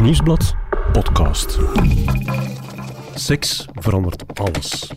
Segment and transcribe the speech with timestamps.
[0.00, 0.54] Nieuwsblad
[0.92, 1.58] podcast.
[3.14, 4.92] Seks verandert alles.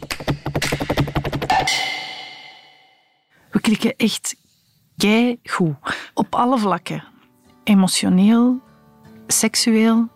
[3.51, 4.35] We klikken echt
[5.43, 5.75] goed
[6.13, 7.03] Op alle vlakken.
[7.63, 8.59] Emotioneel,
[9.27, 10.07] seksueel.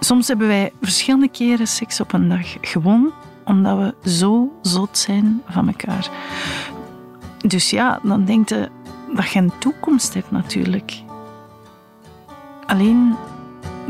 [0.00, 2.56] Soms hebben wij verschillende keren seks op een dag.
[2.60, 3.12] Gewoon
[3.44, 6.10] omdat we zo zot zijn van elkaar.
[7.38, 8.68] Dus ja, dan denk je
[9.14, 11.02] dat je een toekomst hebt natuurlijk.
[12.66, 13.16] Alleen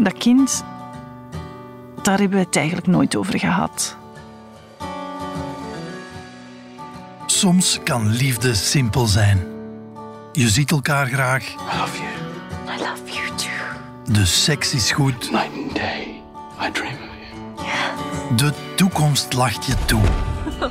[0.03, 0.65] dat kind,
[2.03, 3.97] daar hebben we het eigenlijk nooit over gehad.
[7.27, 9.47] Soms kan liefde simpel zijn.
[10.33, 11.45] Je ziet elkaar graag.
[11.45, 12.09] I love you.
[12.77, 14.13] I love you too.
[14.13, 15.31] De seks is goed.
[15.31, 16.23] Night and day,
[16.61, 17.11] I dream of
[17.57, 18.37] you.
[18.37, 20.03] De toekomst lacht je toe.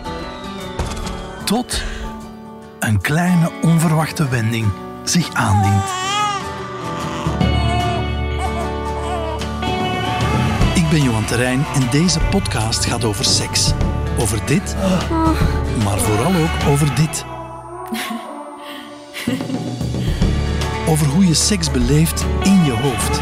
[1.45, 1.83] Tot
[2.79, 4.71] een kleine onverwachte wending
[5.03, 5.98] zich aandient.
[10.89, 13.71] Ik ben Johan Terrein en deze podcast gaat over seks.
[14.19, 14.75] Over dit,
[15.83, 17.25] maar vooral ook over dit.
[20.87, 23.21] Over hoe je seks beleeft in je hoofd.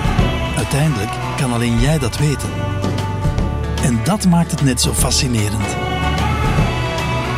[0.58, 2.50] Uiteindelijk kan alleen jij dat weten.
[3.84, 5.76] En dat maakt het net zo fascinerend.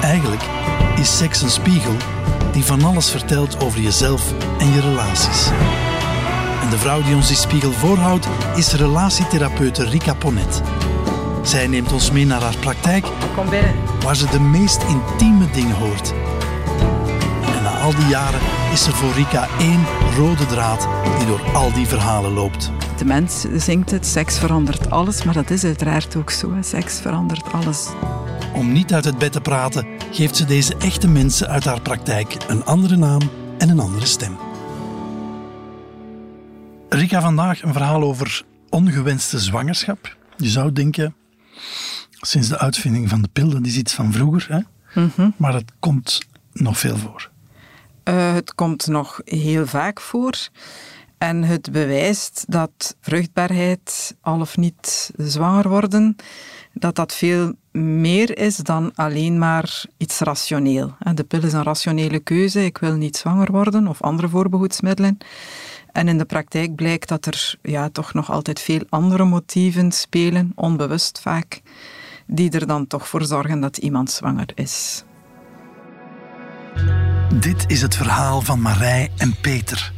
[0.02, 0.44] Eigenlijk
[0.96, 1.96] is seks een spiegel
[2.52, 5.48] die van alles vertelt over jezelf en je relaties.
[6.70, 10.62] En de vrouw die ons die spiegel voorhoudt is relatietherapeute Rika Ponet.
[11.44, 13.76] Zij neemt ons mee naar haar praktijk, Kom binnen.
[14.04, 16.14] waar ze de meest intieme dingen hoort.
[17.58, 18.40] En na al die jaren
[18.74, 19.86] is er voor Rika één
[20.18, 22.72] rode draad die door al die verhalen loopt.
[22.98, 26.54] De mens zingt het, seks verandert alles, maar dat is uiteraard ook zo.
[26.54, 26.64] hè.
[26.64, 27.88] Seks verandert alles.
[28.54, 32.38] Om niet uit het bed te praten, geeft ze deze echte mensen uit haar praktijk
[32.48, 33.22] een andere naam
[33.58, 34.38] en een andere stem.
[37.10, 40.18] Rika, vandaag een verhaal over ongewenste zwangerschap.
[40.38, 41.16] Je zou denken,
[42.12, 45.32] sinds de uitvinding van de pil, dat is iets van vroeger, hè?
[45.38, 46.20] maar het komt
[46.54, 47.30] nog veel voor.
[48.04, 50.50] Eh, het komt nog heel vaak voor.
[51.18, 56.16] En het bewijst dat vruchtbaarheid, al of niet zwanger worden,
[56.74, 60.96] dat dat veel meer is dan alleen maar iets rationeel.
[61.14, 62.66] De pil is een rationele keuze.
[62.66, 65.18] Ik wil niet zwanger worden of andere voorbehoedsmiddelen.
[65.92, 70.52] En in de praktijk blijkt dat er ja, toch nog altijd veel andere motieven spelen,
[70.56, 71.62] onbewust vaak,
[72.28, 75.04] die er dan toch voor zorgen dat iemand zwanger is.
[77.34, 79.94] Dit is het verhaal van Marij en Peter.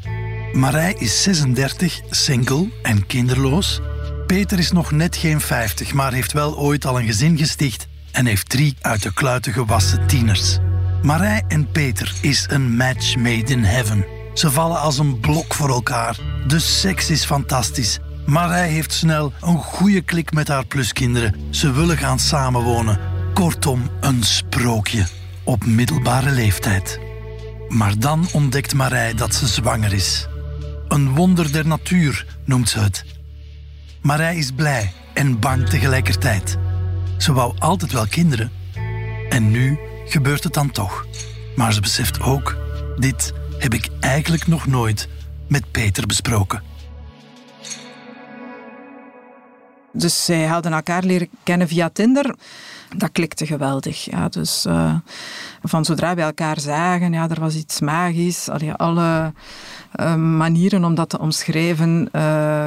[0.53, 3.81] Marij is 36, single en kinderloos.
[4.27, 8.25] Peter is nog net geen 50, maar heeft wel ooit al een gezin gesticht en
[8.25, 10.57] heeft drie uit de kluiten gewassen tieners.
[11.01, 14.20] Marij en Peter is een match made in heaven.
[14.33, 16.19] Ze vallen als een blok voor elkaar.
[16.47, 17.99] De seks is fantastisch.
[18.25, 21.35] Marij heeft snel een goede klik met haar pluskinderen.
[21.49, 22.99] Ze willen gaan samenwonen.
[23.33, 25.05] Kortom, een sprookje.
[25.43, 26.99] Op middelbare leeftijd.
[27.69, 30.27] Maar dan ontdekt Marij dat ze zwanger is.
[30.87, 33.05] Een wonder der natuur noemt ze het.
[34.01, 36.57] Marij is blij en bang tegelijkertijd.
[37.17, 38.51] Ze wou altijd wel kinderen.
[39.29, 41.05] En nu gebeurt het dan toch.
[41.55, 42.57] Maar ze beseft ook,
[42.97, 45.07] dit heb ik eigenlijk nog nooit
[45.47, 46.61] met Peter besproken.
[49.93, 52.35] Dus zij hadden elkaar leren kennen via Tinder.
[52.97, 54.11] Dat klikte geweldig.
[54.11, 54.95] Ja, dus eh,
[55.63, 58.49] van zodra we elkaar zagen, ja, er was iets magisch.
[58.77, 59.33] Alle
[59.91, 62.21] eh, manieren om dat te omschrijven eh,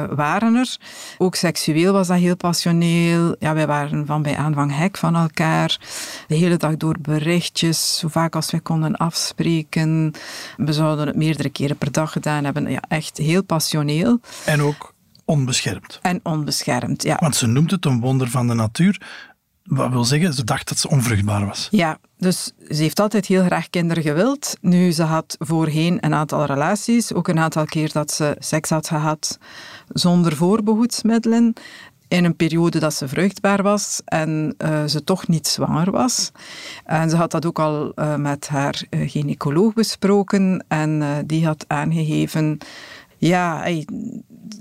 [0.09, 0.77] waren er.
[1.17, 3.35] Ook seksueel was dat heel passioneel.
[3.39, 5.79] Ja, wij waren van bij aanvang hek van elkaar.
[6.27, 10.11] De hele dag door berichtjes, zo vaak als we konden afspreken.
[10.57, 12.71] We zouden het meerdere keren per dag gedaan hebben.
[12.71, 14.93] Ja, echt heel passioneel En ook
[15.25, 15.99] onbeschermd.
[16.01, 17.03] en onbeschermd.
[17.03, 17.17] Ja.
[17.19, 19.01] Want ze noemt het een wonder van de natuur.
[19.63, 21.67] Wat wil zeggen, ze dacht dat ze onvruchtbaar was.
[21.71, 24.57] Ja, dus ze heeft altijd heel graag kinderen gewild.
[24.61, 28.87] Nu, ze had voorheen een aantal relaties, ook een aantal keer dat ze seks had
[28.87, 29.37] gehad
[29.87, 31.53] zonder voorbehoedsmiddelen.
[32.07, 36.31] In een periode dat ze vruchtbaar was en eh, ze toch niet zwanger was.
[36.83, 41.65] En ze had dat ook al eh, met haar eh, gynaecoloog besproken en die had
[41.67, 42.57] aangegeven
[43.17, 43.65] ja,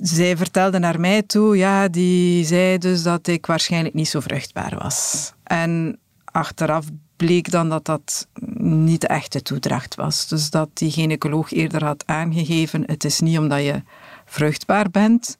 [0.03, 4.79] zij vertelde naar mij toe, ja, die zei dus dat ik waarschijnlijk niet zo vruchtbaar
[4.83, 5.33] was.
[5.43, 6.87] En achteraf
[7.17, 8.29] bleek dan dat dat
[8.59, 10.29] niet de echte toedracht was.
[10.29, 13.83] Dus dat die gynaecoloog eerder had aangegeven, het is niet omdat je
[14.25, 15.39] vruchtbaar bent,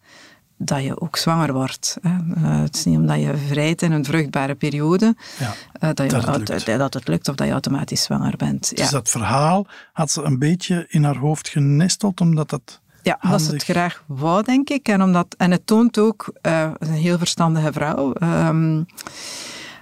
[0.57, 1.97] dat je ook zwanger wordt.
[2.03, 2.11] hè.
[2.35, 5.55] Eh, het is niet omdat je vrijt in een vruchtbare periode, Ja.
[5.73, 6.67] eh, dat, je, dat het lukt.
[6.79, 8.69] dat het lukt of dat je automatisch zwanger bent.
[8.75, 8.83] Ja.
[8.83, 13.41] Dus dat verhaal had ze een beetje in haar hoofd genesteld, omdat dat Ja, omdat
[13.41, 13.77] ze het handig.
[13.77, 14.89] graag wou, denk ik.
[14.89, 18.83] En, omdat, en het toont ook, eh, een heel verstandige vrouw, ehm,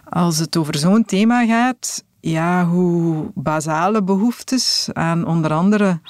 [0.09, 6.01] als het over zo'n thema gaat, ja, hoe basale behoeftes aan onder andere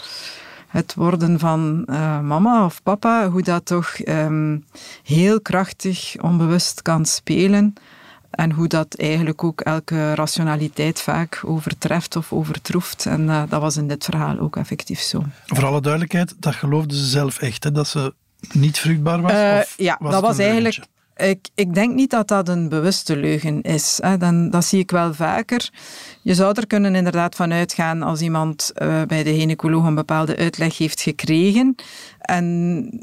[0.69, 4.59] het worden van eh, mama of papa, hoe dat toch ehm,
[5.03, 7.75] heel krachtig onbewust kan spelen.
[8.32, 13.06] En hoe dat eigenlijk ook elke rationaliteit vaak overtreft of overtroeft.
[13.06, 15.25] En eh, dat was in dit verhaal ook effectief zo.
[15.46, 18.14] Voor alle duidelijkheid, dat geloofde ze zelf echt, hè, dat ze
[18.52, 19.32] niet vruchtbaar was?
[19.32, 20.79] Eh, ja, was dat was eigenlijk.
[21.22, 23.98] Ik, ik denk niet dat dat een bewuste leugen is.
[24.02, 24.16] Hè.
[24.16, 25.70] Dan, dat zie ik wel vaker.
[26.22, 30.36] Je zou er kunnen inderdaad van uitgaan als iemand eh, bij de gynaecoloog een bepaalde
[30.36, 31.74] uitleg heeft gekregen
[32.19, 32.44] en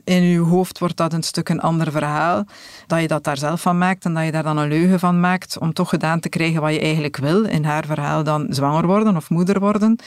[0.03, 2.45] in je hoofd wordt dat een stuk een ander verhaal,
[2.87, 5.19] dat je dat daar zelf van maakt en dat je daar dan een leugen van
[5.19, 7.43] maakt om toch gedaan te krijgen wat je eigenlijk wil.
[7.43, 9.99] In haar verhaal dan zwanger worden of moeder worden.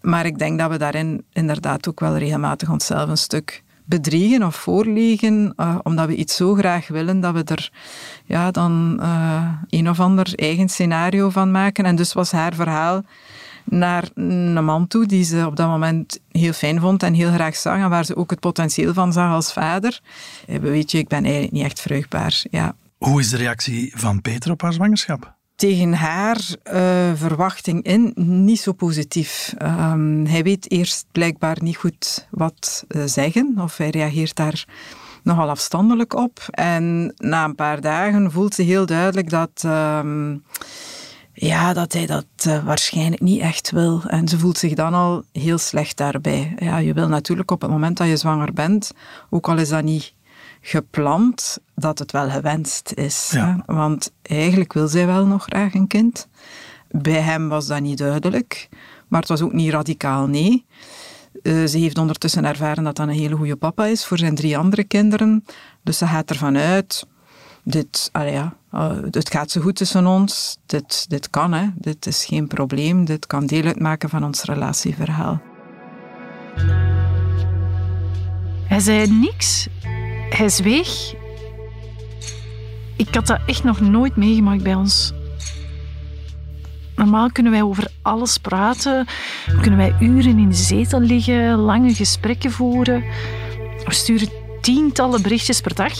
[0.00, 3.62] Maar ik denk dat we daarin inderdaad ook wel regelmatig onszelf een stuk
[3.92, 7.70] bedriegen of voorliegen, eh, omdat we iets zo graag willen dat we er
[8.24, 11.84] ja, dan eh, een of ander eigen scenario van maken.
[11.84, 13.02] En dus was haar verhaal
[13.64, 17.56] naar een man toe die ze op dat moment heel fijn vond en heel graag
[17.56, 20.00] zag en waar ze ook het potentieel van zag als vader.
[20.46, 22.44] Eh, Weet je, ik ben eigenlijk niet echt vruchtbaar.
[22.50, 25.34] Ja, Hoe is de reactie van Peter op haar zwangerschap?
[25.56, 29.54] Tegen haar eh, verwachting in niet zo positief.
[29.58, 34.64] Ehm, hij weet eerst blijkbaar niet goed wat eh, zeggen, of hij reageert daar
[35.22, 36.40] nogal afstandelijk op.
[36.50, 40.36] En na een paar dagen voelt ze heel duidelijk dat, ehm,
[41.32, 44.02] ja, dat hij dat eh, waarschijnlijk niet echt wil.
[44.06, 46.54] En ze voelt zich dan al heel slecht daarbij.
[46.58, 48.92] Ja, je wil natuurlijk op het moment dat je zwanger bent,
[49.30, 50.14] ook al is dat niet
[50.62, 53.30] gepland, dat het wel gewenst is.
[53.32, 53.62] Ja.
[53.66, 53.74] hè.
[53.74, 56.28] Want eigenlijk wil zij wel nog graag een kind.
[56.90, 58.68] Bij hem was dat niet duidelijk,
[59.08, 60.64] maar het was ook niet radicaal nee.
[61.42, 64.58] Eh, ze heeft ondertussen ervaren dat dat een hele goede papa is voor zijn drie
[64.58, 65.44] andere kinderen.
[65.82, 67.06] Dus ze gaat ervan uit,
[67.64, 71.66] dit, ja, eh, het gaat zo goed tussen ons, dit, dit kan, hè.
[71.74, 75.40] dit is geen probleem, dit kan deel uitmaken van ons relatieverhaal.
[78.66, 79.68] Hij zei niks.
[80.32, 81.14] Hij zweeg.
[82.96, 85.12] Ik had dat echt nog nooit meegemaakt bij ons.
[86.96, 89.06] Normaal kunnen wij over alles praten.
[89.60, 93.04] Kunnen wij uren in de zetel liggen, lange gesprekken voeren.
[93.84, 94.28] We sturen
[94.60, 95.92] tientallen berichtjes per dag.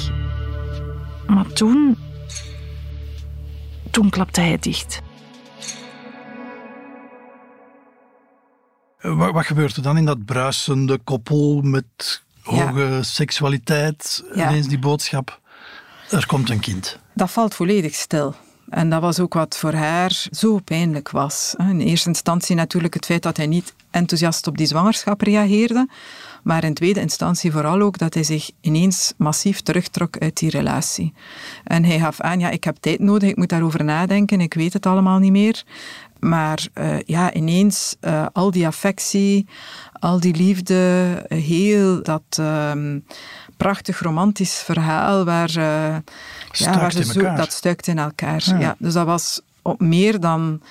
[1.26, 1.96] Maar toen...
[3.90, 5.02] Toen klapte hij dicht.
[8.98, 12.66] Eh, Wat, wat gebeurt er dan in dat bruisende koppel met Ja.
[12.66, 14.24] hoge seksualiteit?
[14.34, 14.48] Ja.
[14.48, 15.40] Ineens die boodschap,
[16.10, 16.98] er komt een kind.
[17.14, 18.34] Dat valt volledig stil.
[18.68, 21.54] En dat was ook wat voor haar zo pijnlijk was.
[21.58, 25.88] In eerste instantie natuurlijk het feit dat hij niet enthousiast op die zwangerschap reageerde.
[26.42, 31.12] Maar in tweede instantie vooral ook dat hij zich ineens massief terugtrok uit die relatie.
[31.64, 34.72] En hij gaf aan, ja, ik heb tijd nodig, ik moet daarover nadenken, ik weet
[34.72, 35.64] het allemaal niet meer.
[36.22, 39.48] Maar eh, ja, ineens eh, al die affectie,
[39.92, 42.98] al die liefde, heel dat ehm,
[43.56, 45.96] prachtig romantisch verhaal waar, eh,
[46.52, 48.42] ja, waar ze zo, dat stuikt in elkaar.
[48.46, 48.58] Ja.
[48.58, 48.76] Ja.
[48.78, 50.62] dus dat was op meer dan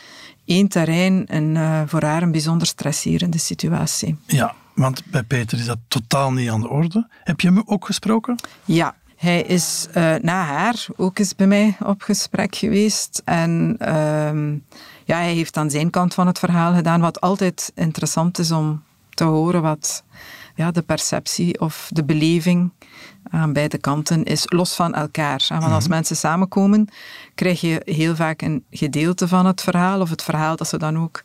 [0.45, 4.17] één terrein een, voor haar een bijzonder stresserende situatie.
[4.25, 7.07] Ja, want bij Peter is dat totaal niet aan de orde.
[7.23, 8.35] Heb je hem ook gesproken?
[8.65, 9.87] Ja, hij is
[10.21, 13.21] na haar ook eens bij mij op gesprek geweest.
[13.25, 14.53] En ehm,
[15.05, 18.83] ja, hij heeft aan zijn kant van het verhaal gedaan, wat altijd interessant is om
[19.09, 20.03] te horen wat
[20.55, 22.71] ja, de perceptie of de beleving
[23.29, 25.45] aan beide kanten is, los van elkaar.
[25.47, 26.87] Want als mensen samenkomen,
[27.35, 30.97] krijg je heel vaak een gedeelte van het verhaal, of het verhaal dat ze dan
[30.97, 31.23] ook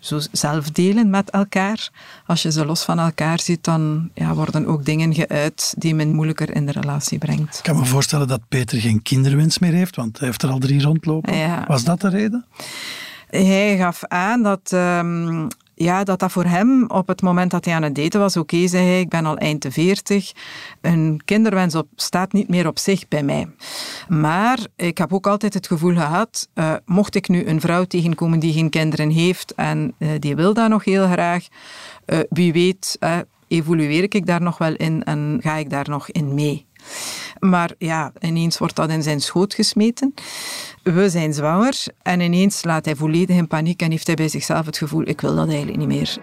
[0.00, 1.90] zo zelf delen met elkaar.
[2.26, 6.14] Als je ze los van elkaar ziet, dan ja, worden ook dingen geuit die men
[6.14, 7.56] moeilijker in de relatie brengt.
[7.56, 10.58] Ik kan me voorstellen dat Peter geen kinderwens meer heeft, want hij heeft er al
[10.58, 11.36] drie rondlopen.
[11.36, 11.64] Ja.
[11.66, 12.44] Was dat de reden?
[13.42, 17.74] Hij gaf aan dat, ehm, ja, dat dat voor hem op het moment dat hij
[17.74, 20.32] aan het daten was, oké, zei hij, ik ben al eind de veertig,
[20.80, 23.48] een kinderwens op, staat niet meer op zich bij mij.
[24.08, 28.38] Maar ik heb ook altijd het gevoel gehad, eh, mocht ik nu een vrouw tegenkomen
[28.38, 31.46] die geen kinderen heeft en eh, die wil dat nog heel graag,
[32.04, 32.98] eh, wie weet
[33.48, 36.66] evolueer ik daar nog wel in en ga ik daar nog in mee.
[37.50, 40.14] Maar ja, ineens wordt dat in zijn schoot gesmeten.
[40.82, 44.66] We zijn zwanger en ineens laat hij volledig in paniek en heeft hij bij zichzelf
[44.66, 46.16] het gevoel, ik wil dat eigenlijk niet meer.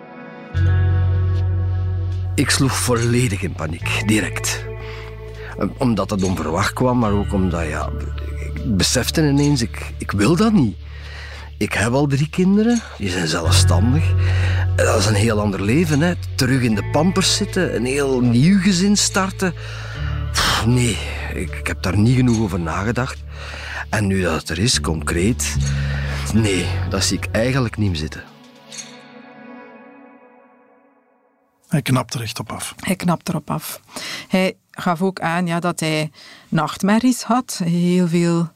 [2.36, 4.64] Ik sloeg volledig in paniek, direct.
[5.78, 7.90] Omdat het onverwacht kwam, maar ook omdat ja,
[8.54, 10.76] ik besefte ineens, ik, ik wil dat niet.
[11.58, 14.04] Ik heb al drie kinderen, die zijn zelfstandig.
[14.76, 16.14] Dat is een heel ander leven, hè.
[16.36, 19.54] Terug in de pampers zitten, een heel nieuw gezin starten.
[20.32, 20.98] Pff, nee,
[21.34, 23.24] ik, ik heb daar niet genoeg over nagedacht.
[23.90, 25.56] En nu dat het er is, concreet...
[26.34, 28.24] Nee, dat zie ik eigenlijk niet meer zitten.
[31.68, 32.76] Hij knapt er echt op af.
[32.80, 33.82] Hij knapt erop af.
[34.28, 36.12] Hij gaf ook aan ja, dat hij
[36.50, 37.62] nachtmerries had.
[37.64, 38.52] Heel veel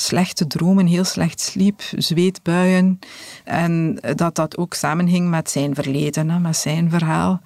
[0.00, 2.98] slechte dromen, heel slecht sliep, zweetbuien.
[3.44, 7.40] En dat dat ook samenhing met zijn verleden, met zijn verhaal,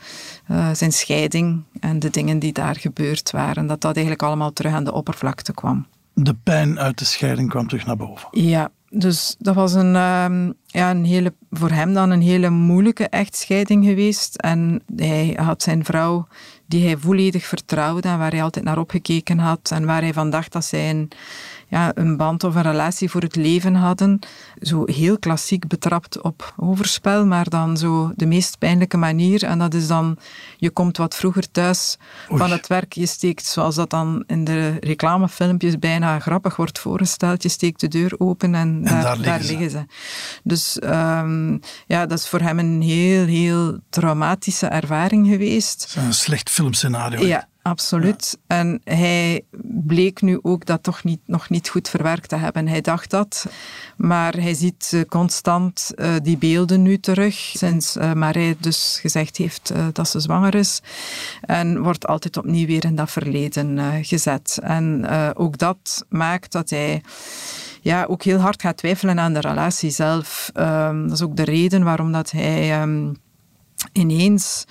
[0.50, 3.66] uh, zijn scheiding en de dingen die daar gebeurd waren.
[3.66, 5.87] Dat dat eigenlijk allemaal terug aan de oppervlakte kwam.
[6.14, 8.28] De pijn uit de scheiding kwam terug naar boven.
[8.30, 13.09] Ja, dus dat was een, um, ja, een hele, voor hem dan een hele moeilijke
[13.09, 14.37] echtscheiding geweest.
[14.37, 16.26] En hij had zijn vrouw,
[16.66, 19.71] die hij volledig vertrouwde en waar hij altijd naar opgekeken had.
[19.71, 21.11] En waar hij van dacht dat zij een,
[21.73, 24.19] ja, een band of een relatie voor het leven hadden.
[24.61, 29.45] Zo heel klassiek betrapt op overspel, maar dan zo de meest pijnlijke manier.
[29.45, 30.19] En dat is dan,
[30.57, 31.97] je komt wat vroeger thuis
[32.29, 37.43] van het werk, je steekt, zoals dat dan in de reclamefilmpjes bijna grappig wordt voorgesteld,
[37.43, 39.50] je steekt de deur open en, En daar, daar liggen ze.
[39.50, 39.85] liggen ze.
[40.43, 45.95] Dus ehm, ja, dat is voor hem een heel, heel traumatische ervaring geweest.
[45.99, 47.26] Een slecht filmscenario.
[47.26, 48.38] Ja, absoluut.
[48.47, 52.69] En hij bleek nu ook dat toch niet, nog niet goed verwerkt te hebben.
[52.69, 53.47] Hij dacht dat,
[53.97, 59.37] maar hij ziet eh, constant eh, die beelden nu terug, sinds uh, Marij dus gezegd
[59.37, 60.81] heeft eh, dat ze zwanger is.
[61.40, 64.59] En wordt altijd opnieuw weer in dat verleden eh, gezet.
[64.62, 67.02] En eh, ook dat maakt dat hij
[67.81, 70.50] ja, ook heel hard gaat twijfelen aan de relatie zelf.
[70.54, 73.12] Ehm, dat is ook de reden waarom dat hij ehm,
[73.92, 74.64] ineens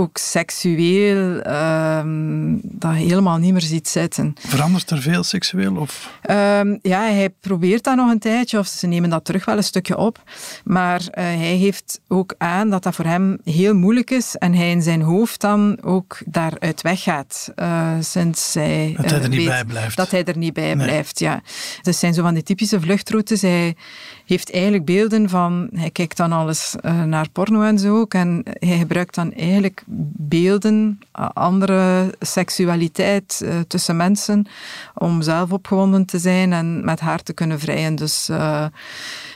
[0.00, 4.34] ook seksueel ehm, dat helemaal niet meer ziet zitten.
[4.38, 5.76] Verandert er veel seksueel?
[5.76, 6.10] Of?
[6.22, 9.62] Ehm, ja, hij probeert dat nog een tijdje, of ze nemen dat terug wel een
[9.64, 10.22] stukje op.
[10.64, 14.70] Maar eh, hij geeft ook aan dat dat voor hem heel moeilijk is en hij
[14.70, 17.52] in zijn hoofd dan ook daaruit weggaat.
[17.54, 19.96] eh, sinds hij, Dat hij eh, er niet bij blijft.
[19.96, 20.86] Dat hij er niet bij Nee.
[20.86, 21.40] blijft, ja.
[21.82, 23.42] Dat zijn zo van die typische vluchtroutes.
[23.42, 23.74] Hij
[24.26, 25.68] heeft eigenlijk beelden van...
[25.74, 26.74] Hij kijkt dan alles
[27.06, 28.14] naar porno en zo ook.
[28.14, 29.82] En hij gebruikt dan eigenlijk
[30.16, 30.98] beelden,
[31.32, 34.46] andere seksualiteit eh, tussen mensen,
[34.94, 37.94] om zelf opgewonden te zijn en met haar te kunnen vrijen.
[37.94, 38.66] Dus eh,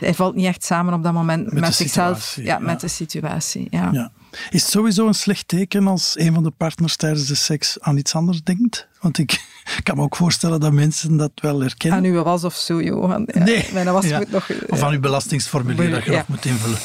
[0.01, 2.37] hij valt niet echt samen op dat moment Met zichzelf.
[2.37, 2.59] Ja, ja.
[2.59, 3.67] met de situatie.
[3.71, 3.89] Ja.
[3.93, 4.11] Ja.
[4.51, 7.97] Is het sowieso een slecht teken als een van de partners tijdens de seks aan
[7.97, 8.89] iets anders denkt?
[9.01, 9.41] Want ik
[9.83, 11.99] kan me ook voorstellen dat mensen dat wel herkennen.
[11.99, 13.29] Aan uw was of zo, Johan.
[13.33, 13.69] Ja, Nee.
[13.73, 14.19] Mijn was Ja.
[14.19, 14.51] moet nog...
[14.69, 16.79] Of aan uw belastingsformulier dat je nog moet invullen.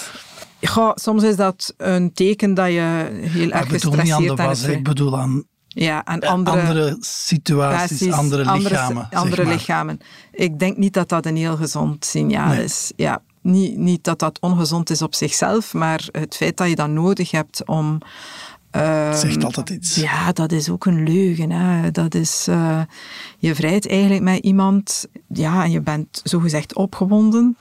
[0.95, 4.37] Soms is dat een teken dat je heel erg ik bedoel niet aan de gestresseerd
[4.37, 4.67] was, hè.
[4.67, 4.83] ik bent.
[4.83, 9.07] bedoel aan Ja, aan andere, andere, situaties, andere lichamen.
[9.11, 9.53] andere maar.
[9.53, 9.99] lichamen.
[10.31, 12.63] Ik denk niet dat dat een heel gezond signaal Nee.
[12.63, 12.91] is.
[12.95, 16.89] Ja, niet, niet dat dat ongezond is op zichzelf, maar het feit dat je dat
[16.89, 17.97] nodig hebt om...
[18.71, 19.95] ehm, Zegt altijd iets.
[19.95, 21.51] Ja, dat is ook een leugen.
[21.51, 21.91] Hè.
[21.91, 22.81] Dat is, eh,
[23.37, 27.57] je vrijt eigenlijk met iemand ja, en je bent zogezegd opgewonden.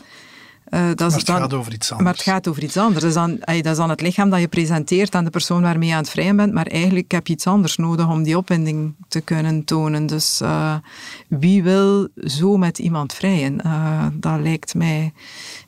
[0.71, 2.09] Eh, dat Maar het dan, gaat over iets anders.
[2.09, 3.01] maar het gaat over iets anders.
[3.01, 5.89] Dat is, dan, dat is dan het lichaam dat je presenteert aan de persoon waarmee
[5.89, 8.95] je aan het vrijen bent, maar eigenlijk heb je iets anders nodig om die opwinding
[9.09, 10.07] te kunnen tonen.
[10.07, 10.77] Dus eh,
[11.29, 13.61] wie wil zo met iemand vrijen?
[13.61, 15.13] Eh, dat lijkt mij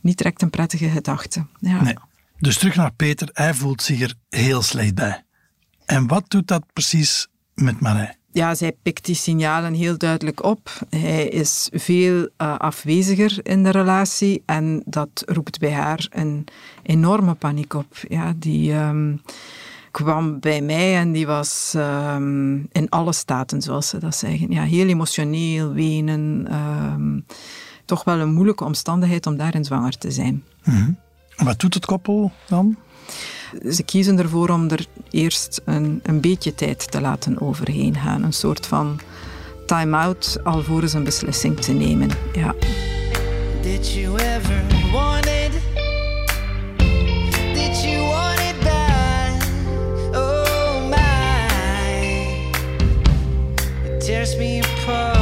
[0.01, 1.47] niet direct een prettige gedachte.
[1.59, 1.83] Ja.
[1.83, 1.97] Nee.
[2.39, 5.25] Dus terug naar Peter, hij voelt zich er heel slecht bij.
[5.87, 8.20] En wat doet dat precies met Marij?
[8.33, 10.71] Ja, zij pikt die signalen heel duidelijk op.
[10.89, 16.45] Hij is veel eh, afweziger in de relatie en dat roept bij haar een
[16.83, 17.97] enorme paniek op.
[18.09, 19.17] Ja, die ehm,
[19.91, 24.51] kwam bij mij en die was ehm, in alle staten, zoals ze dat zeggen.
[24.53, 26.47] Ja, heel emotioneel, wenen.
[26.51, 27.21] ehm,
[27.85, 30.45] toch wel een moeilijke omstandigheid om daarin zwanger te zijn.
[31.37, 32.77] Wat doet het koppel dan?
[33.71, 38.23] Ze kiezen ervoor om er eerst een, een beetje tijd te laten overheen gaan.
[38.23, 39.01] Een soort van
[39.67, 42.11] time-out alvorens een beslissing te nemen.
[42.33, 42.55] Ja.
[43.63, 45.53] Did you ever want it?
[47.55, 49.45] Did you want it bad?
[50.15, 52.33] Oh my,
[53.85, 55.20] it tears me apart.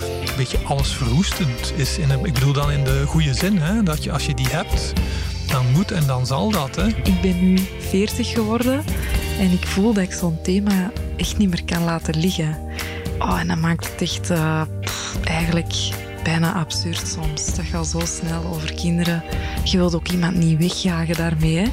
[0.00, 1.98] Een beetje alles verwoestend is.
[1.98, 3.82] In een, ik bedoel dan in de goede zin, hè?
[3.82, 4.92] dat je als je die hebt,
[5.46, 6.76] dan moet en dan zal dat.
[6.76, 6.86] Hè?
[6.86, 8.84] Ik ben nu 40 geworden
[9.38, 12.58] en ik voel dat ik zo'n thema echt niet meer kan laten liggen.
[13.18, 14.32] Oh, en dat maakt het echt
[14.80, 15.74] pff, eigenlijk
[16.24, 17.54] bijna absurd soms.
[17.54, 19.22] Dat gaat zo snel over kinderen.
[19.64, 21.72] Je wilt ook iemand niet wegjagen daarmee.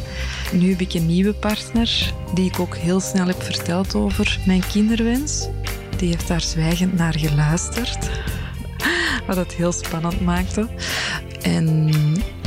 [0.51, 4.63] Nu heb ik een nieuwe partner die ik ook heel snel heb verteld over mijn
[4.71, 5.47] kinderwens.
[6.01, 8.09] Die heeft daar zwijgend naar geluisterd.
[9.27, 10.67] Wat het heel spannend maakte.
[11.41, 11.91] En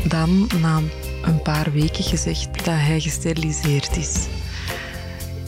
[0.05, 0.81] dan, na
[1.23, 4.27] een paar weken, gezegd dat hij gesteriliseerd is.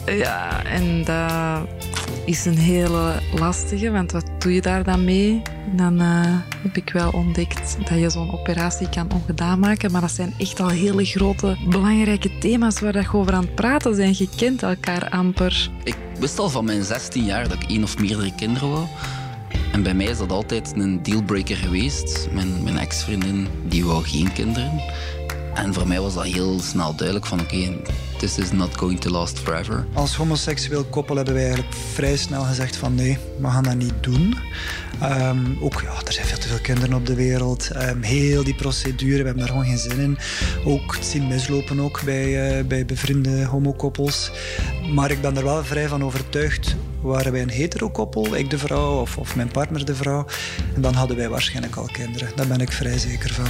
[0.05, 1.76] Ja, en dat
[2.25, 5.41] is een hele lastige, want wat doe je daar dan mee?
[5.75, 10.11] Dan uh, heb ik wel ontdekt dat je zo'n operatie kan ongedaan maken, maar dat
[10.11, 14.13] zijn echt al hele grote, belangrijke thema's waar je over aan het praten zijn.
[14.17, 15.69] Je kent elkaar amper.
[15.83, 18.85] Ik wist al van mijn 16 jaar dat ik één of meerdere kinderen wou.
[19.71, 22.27] En bij mij is dat altijd een dealbreaker geweest.
[22.33, 24.81] Mijn, mijn ex-vriendin die wou geen kinderen.
[25.53, 27.77] En voor mij was dat heel snel duidelijk van oké,
[28.17, 29.85] this is not going to last forever.
[29.93, 33.93] Als homoseksueel koppel hebben wij eigenlijk vrij snel gezegd van nee, we gaan dat niet
[34.01, 34.35] doen.
[35.03, 37.69] Um, ook, ja, er zijn veel te veel kinderen op de wereld.
[37.75, 40.17] Um, heel die procedure, we hebben daar gewoon geen zin in.
[40.65, 44.31] Ook het zien mislopen ook bij, uh, bij bevriende homokoppels.
[44.93, 46.75] Maar ik ben er wel vrij van overtuigd.
[47.01, 50.25] Waren wij een hetero-koppel, ik de vrouw of, of mijn partner de vrouw,
[50.75, 52.29] dan hadden wij waarschijnlijk al kinderen.
[52.35, 53.47] Daar ben ik vrij zeker van.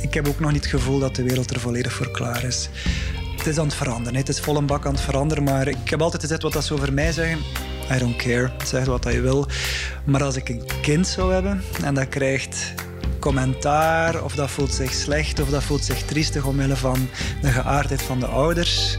[0.00, 2.68] Ik heb ook nog niet het gevoel dat de wereld er volledig voor klaar is.
[3.42, 4.18] Het is aan het veranderen.
[4.18, 5.44] Het is vol een bak aan het veranderen.
[5.44, 7.38] Maar ik heb altijd gezegd wat dat ze over mij zeggen.
[7.92, 8.50] I don't care.
[8.64, 9.46] Zeg wat je wil.
[10.04, 12.74] Maar als ik een kind zou hebben en dat krijgt
[13.18, 17.08] commentaar, of dat voelt zich slecht, of dat voelt zich triestig omwille van
[17.40, 18.98] de geaardheid van de ouders,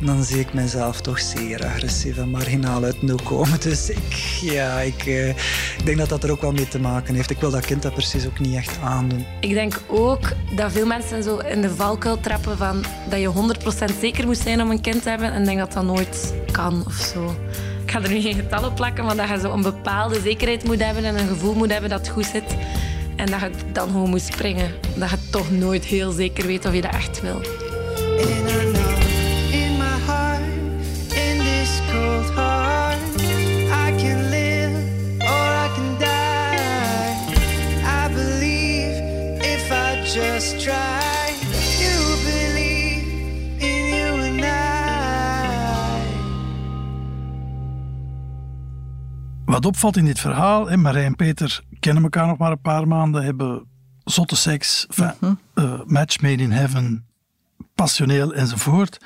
[0.00, 3.60] dan zie ik mezelf toch zeer agressief en marginaal uit nul komen.
[3.60, 7.14] Dus ik, ja, ik, uh, ik denk dat dat er ook wel mee te maken
[7.14, 7.30] heeft.
[7.30, 9.24] Ik wil dat kind dat precies ook niet echt aandoen.
[9.40, 13.32] Ik denk ook dat veel mensen zo in de valkuil trappen van dat je
[13.92, 15.32] 100% zeker moet zijn om een kind te hebben.
[15.32, 17.36] En denk dat dat nooit kan of zo.
[17.82, 20.84] Ik ga er nu geen getallen plakken, maar dat je zo een bepaalde zekerheid moet
[20.84, 22.56] hebben en een gevoel moet hebben dat het goed zit.
[23.16, 24.70] En dat je dan gewoon moet springen.
[24.96, 27.40] Dat je toch nooit heel zeker weet of je dat echt wil.
[49.56, 52.88] Wat opvalt in dit verhaal, en Marij en Peter kennen elkaar nog maar een paar
[52.88, 53.66] maanden, hebben
[54.04, 55.32] zotte seks, uh -huh.
[55.54, 57.06] uh, match made in heaven,
[57.74, 58.98] passioneel enzovoort.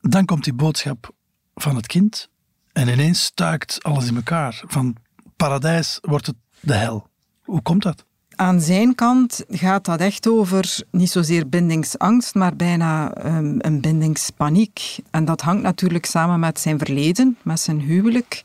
[0.00, 1.10] Dan komt die boodschap
[1.54, 2.28] van het kind
[2.72, 4.62] en ineens stuikt alles in elkaar.
[4.66, 4.96] Van
[5.36, 7.08] paradijs wordt het de hel.
[7.42, 8.04] Hoe komt dat?
[8.36, 14.96] Aan zijn kant gaat dat echt over niet zozeer bindingsangst, maar bijna um, een bindingspaniek.
[15.10, 18.42] En dat hangt natuurlijk samen met zijn verleden, met zijn huwelijk.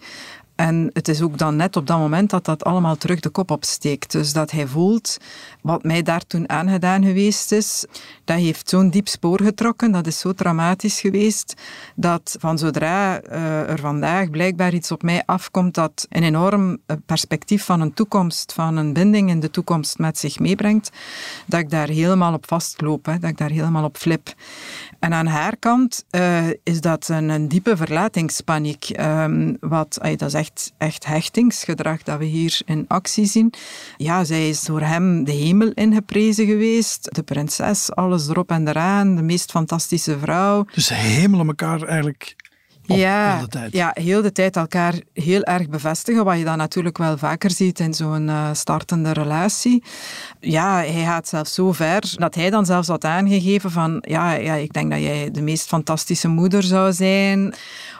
[0.60, 3.52] En het is ook dan net op dat moment dat dat allemaal terug de kop
[3.52, 4.12] opsteekt.
[4.12, 5.18] Dus dat hij voelt
[5.62, 7.86] wat mij daar toen aangedaan geweest is.
[8.24, 11.54] Dat heeft zo'n diep spoor getrokken, dat is zo traumatisch geweest,
[11.96, 17.66] dat van zodra uh, er vandaag blijkbaar iets op mij afkomt dat een enorm perspectief
[17.66, 20.90] van een toekomst, van een binding in de toekomst met zich meebrengt,
[21.46, 24.34] dat ik daar helemaal op vastloop, hè, dat ik daar helemaal op flip.
[25.00, 28.90] En aan haar kant uh, is dat een, een diepe verlatingspaniek.
[29.00, 33.54] Um, wat, dat is echt, echt hechtingsgedrag dat we hier in actie zien.
[33.98, 37.16] Ja, zij is door hem de hemel ingeprezen geweest.
[37.16, 39.16] De prinses, alles erop en eraan.
[39.16, 40.66] De meest fantastische vrouw.
[40.74, 42.36] Dus ze hemelen elkaar eigenlijk
[42.98, 43.74] ja, heel de tijd.
[43.74, 47.80] Ja, heel de tijd elkaar heel erg bevestigen, wat je dan natuurlijk wel vaker ziet
[47.80, 49.84] in zo'n uh, startende relatie.
[50.40, 54.54] Ja, hij gaat zelfs zo ver dat hij dan zelfs had aangegeven van ja, ja,
[54.54, 57.54] ik denk dat jij de meest fantastische moeder zou zijn.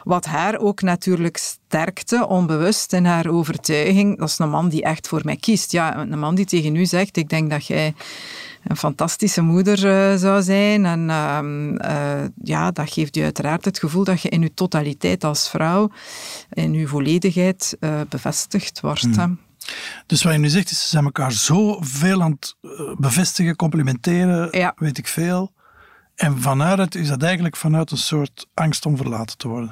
[0.04, 4.18] Wat haar ook natuurlijk sterkte, onbewust in haar overtuiging.
[4.18, 5.72] Dat is een man die echt voor mij kiest.
[5.72, 7.94] Ja, een man die tegen u zegt, ik denk dat jij
[8.64, 10.84] een fantastische moeder uh, zou zijn.
[10.84, 11.38] En uh,
[11.90, 15.90] uh, ja, dat geeft je uiteraard het gevoel dat je in je totaliteit als vrouw,
[16.50, 19.16] in je volledigheid eh, bevestigd wordt.
[19.16, 19.38] Mm.
[20.06, 22.56] Dus wat je nu zegt, is ze zijn elkaar zo veel aan het
[22.98, 24.72] bevestigen, complimenteren, ja.
[24.76, 25.52] weet ik veel.
[26.14, 29.70] En vanuit is dat eigenlijk vanuit een soort angst om verlaten te worden.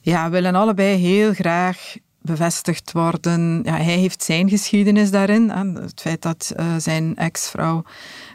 [0.00, 1.96] Ja, we willen allebei heel graag
[2.28, 3.60] bevestigd worden.
[3.64, 5.50] Ja, hij heeft zijn geschiedenis daarin.
[5.50, 7.82] Het feit dat uh, zijn ex-vrouw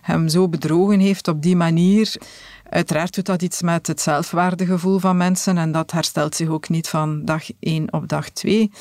[0.02, 2.16] hem zo bedrogen heeft op die manier.
[2.70, 6.90] Uiteraard doet dat iets met het zelfwaardegevoel van mensen en dat herstelt zich ook niet
[6.90, 8.72] van dag 1 op dag 2.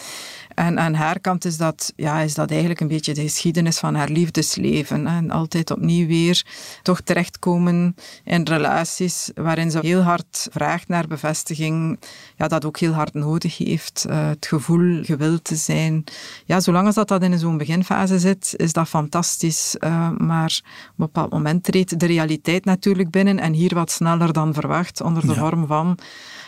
[0.62, 3.94] En aan haar kant is dat, ja, is dat eigenlijk een beetje de geschiedenis van
[3.94, 5.06] haar liefdesleven.
[5.06, 6.44] En altijd opnieuw weer
[6.82, 12.00] toch terechtkomen in relaties waarin ze heel hard vraagt naar bevestiging.
[12.36, 14.06] Ja, dat ook heel hard nodig heeft.
[14.08, 16.04] Uh, het gevoel gewild te zijn.
[16.44, 19.76] Ja, zolang als dat, dat in zo'n beginfase zit, is dat fantastisch.
[19.78, 24.32] Uh, maar op een bepaald moment treedt de realiteit natuurlijk binnen en hier wat sneller
[24.32, 25.98] dan verwacht, onder de vorm van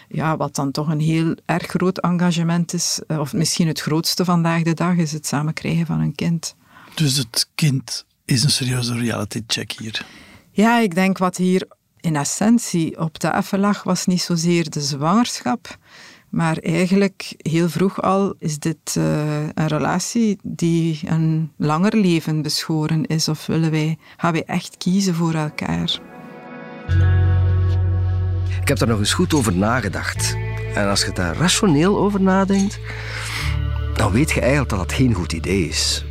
[0.08, 4.24] ja, wat dan toch een heel erg groot engagement is, eh, of misschien het grootste
[4.24, 6.54] vandaag de dag, is het samen krijgen van een kind.
[6.94, 10.06] Dus het kind is een serieuze reality check hier.
[10.50, 11.66] Ja, ik denk wat hier
[12.00, 15.78] in essentie op tafel lag, was niet zozeer de zwangerschap,
[16.28, 23.06] maar eigenlijk heel vroeg al is dit uh, een relatie die een langer leven beschoren
[23.06, 26.00] is, of willen wij, gaan wij echt kiezen voor elkaar.
[28.64, 30.36] Ik heb daar nog eens goed over nagedacht.
[30.74, 32.78] En als je daar rationeel over nadenkt,
[33.94, 36.04] dan weet je eigenlijk dat dat geen goed idee is.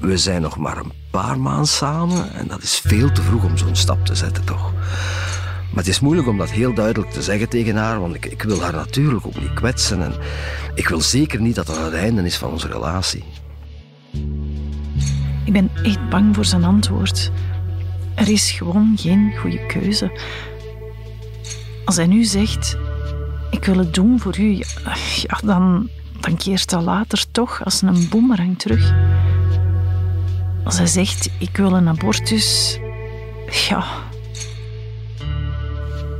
[0.00, 3.56] We zijn nog maar een paar maanden samen en dat is veel te vroeg om
[3.56, 4.72] zo'n stap te zetten, toch?
[4.72, 8.42] Maar het is moeilijk om dat heel duidelijk te zeggen tegen haar, want ik, ik
[8.42, 10.02] wil haar natuurlijk ook niet kwetsen.
[10.02, 10.14] En
[10.74, 13.24] ik wil zeker niet dat dat het einde is van onze relatie.
[15.44, 17.30] Ik ben echt bang voor zijn antwoord.
[18.14, 20.10] Er is gewoon geen goede keuze.
[21.90, 22.76] Als hij nu zegt,
[23.50, 24.62] ik wil het doen voor u,
[25.22, 25.88] ja, dan,
[26.20, 28.92] dan keert hij later toch als een boemerang terug.
[30.64, 32.78] Als hij zegt, ik wil een abortus,
[33.68, 33.84] ja.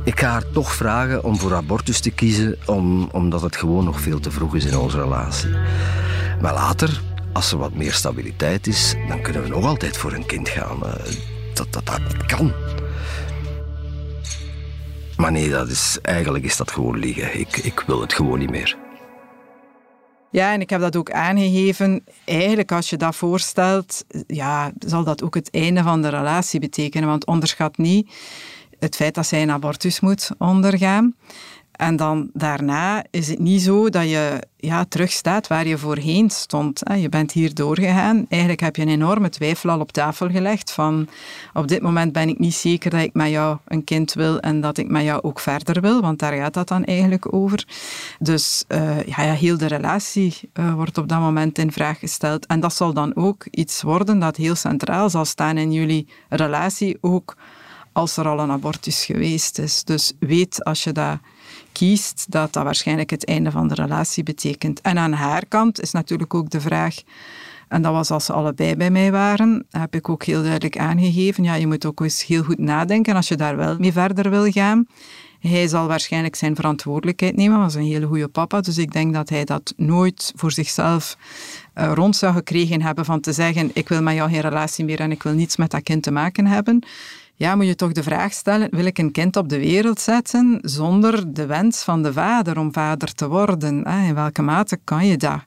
[0.03, 4.01] Ik ga haar toch vragen om voor abortus te kiezen, om, omdat het gewoon nog
[4.01, 5.49] veel te vroeg is in onze relatie.
[6.41, 7.01] Maar later,
[7.33, 10.83] als er wat meer stabiliteit is, dan kunnen we nog altijd voor een kind gaan.
[10.83, 11.13] Eh,
[11.53, 12.53] dat, dat, dat kan.
[15.21, 17.39] Maar nee, dat is, eigenlijk is dat gewoon liegen.
[17.39, 18.77] Ik, ik wil het gewoon niet meer.
[20.31, 22.03] Ja, en ik heb dat ook aangegeven.
[22.25, 27.07] Eigenlijk, als je dat voorstelt, ja, zal dat ook het einde van de relatie betekenen.
[27.07, 28.11] Want onderschat niet
[28.79, 31.15] het feit dat zij een abortus moet ondergaan.
[31.81, 36.81] En dan daarna is het niet zo dat je ja, terugstaat waar je voorheen stond.
[36.95, 38.25] Je bent hier doorgegaan.
[38.29, 41.07] Eigenlijk heb je een enorme twijfel al op tafel gelegd van
[41.53, 44.61] op dit moment ben ik niet zeker dat ik met jou een kind wil en
[44.61, 47.65] dat ik met jou ook verder wil, want daar gaat dat dan eigenlijk over.
[48.19, 52.45] Dus uh, ja, ja, heel de relatie uh, wordt op dat moment in vraag gesteld.
[52.45, 56.97] En dat zal dan ook iets worden dat heel centraal zal staan in jullie relatie,
[57.01, 57.35] ook
[57.91, 59.83] als er al een abortus geweest is.
[59.83, 61.19] Dus weet als je dat
[61.81, 64.81] kiest, dat dat waarschijnlijk het einde van de relatie betekent.
[64.81, 66.95] En aan haar kant is natuurlijk ook de vraag,
[67.67, 71.43] en dat was als ze allebei bij mij waren, heb ik ook heel duidelijk aangegeven,
[71.43, 74.51] ja, je moet ook eens heel goed nadenken als je daar wel mee verder wil
[74.51, 74.87] gaan.
[75.39, 79.29] Hij zal waarschijnlijk zijn verantwoordelijkheid nemen, was een hele goede papa, dus ik denk dat
[79.29, 81.17] hij dat nooit voor zichzelf
[81.75, 84.99] uh, rond zou gekregen hebben van te zeggen, ik wil met jou geen relatie meer
[84.99, 86.83] en ik wil niets met dat kind te maken hebben
[87.41, 90.59] ja, moet je toch de vraag stellen, wil ik een kind op de wereld zetten
[90.61, 93.83] zonder de wens van de vader om vader te worden?
[93.83, 95.39] In welke mate kan je dat?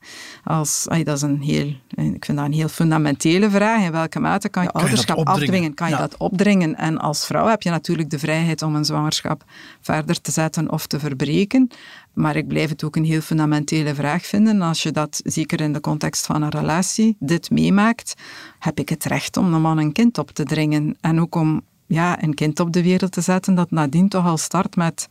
[0.44, 3.84] Als, dat is een heel, ik vind dat een heel fundamentele vraag.
[3.84, 5.74] In welke mate kan je ouderschap afdwingen?
[5.74, 6.76] Kan je dat opdringen?
[6.76, 9.44] En als vrouw heb je natuurlijk de vrijheid om een zwangerschap
[9.80, 11.70] verder te zetten of te verbreken.
[12.14, 14.62] Maar ik blijf het ook een heel fundamentele vraag vinden.
[14.62, 18.14] Als je dat, zeker in de context van een relatie, dit meemaakt,
[18.58, 20.96] heb ik het recht om een man een kind op te dringen.
[21.00, 24.38] En ook om ja, een kind op de wereld te zetten dat nadien toch al
[24.38, 25.08] start met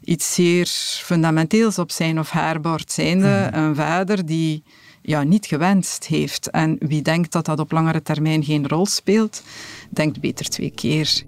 [0.00, 0.66] iets zeer
[1.02, 2.92] fundamenteels op zijn of haar bord.
[2.92, 3.62] Zijnde mhm.
[3.62, 4.62] een vader die
[5.02, 6.50] ja, niet gewenst heeft.
[6.50, 9.42] En wie denkt dat dat op langere termijn geen rol speelt,
[9.90, 11.24] denkt beter twee keer.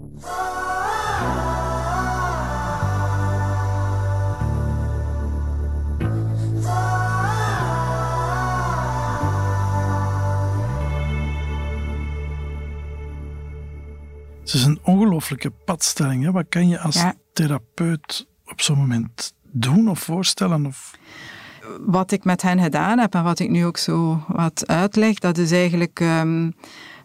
[14.47, 16.23] Het is een ongelooflijke padstelling.
[16.23, 16.31] Hè?
[16.31, 20.65] Wat kan je als therapeut op zo'n moment doen of voorstellen?
[20.65, 20.91] Of...
[21.79, 25.37] Wat ik met hen gedaan heb en wat ik nu ook zo wat uitleg, dat
[25.37, 26.53] is eigenlijk um,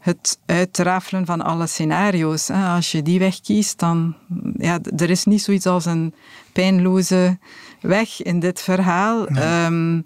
[0.00, 2.48] het uitrafelen van alle scenario's.
[2.48, 2.74] Hè?
[2.74, 4.16] Als je die weg kiest, dan
[4.56, 6.14] ja, er is niet zoiets als een
[6.52, 7.38] pijnloze
[7.80, 9.26] weg in dit verhaal.
[9.26, 10.00] Ehm,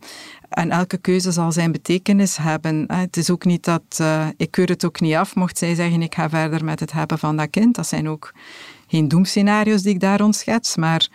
[0.49, 2.85] en elke keuze zal zijn betekenis hebben.
[2.93, 6.03] Het is ook niet dat, uh, ik keur het ook niet af, mocht zij zeggen
[6.03, 7.75] ik ga verder met het hebben van dat kind.
[7.75, 8.33] Dat zijn ook
[8.87, 11.09] geen doemscenario's die ik daar rond schets, maar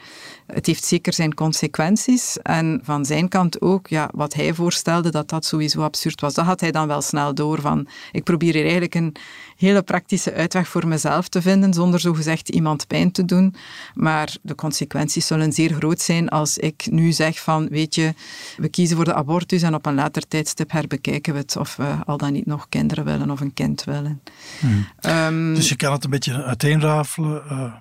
[0.54, 2.38] het heeft zeker zijn consequenties.
[2.38, 6.34] En van zijn kant ook, ja, wat hij voorstelde, dat dat sowieso absurd was.
[6.34, 9.16] Dat had hij dan wel snel door van, ik probeer hier eigenlijk een
[9.56, 13.56] hele praktische uitweg voor mezelf te vinden, zonder zogezegd iemand pijn te doen.
[13.94, 18.14] Maar de consequenties zullen zeer groot zijn als ik nu zeg van, weet je,
[18.58, 21.96] we kiezen voor de abortus en op een later tijdstip herbekijken we het of we
[22.06, 24.22] al dan niet nog kinderen willen of een kind willen.
[24.60, 24.88] Hmm.
[25.00, 27.50] Ehm, dus je kan het een beetje uiteenrafelen.
[27.50, 27.74] eh,